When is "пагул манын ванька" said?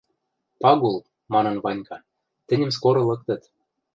0.61-1.97